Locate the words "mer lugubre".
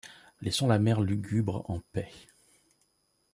0.79-1.61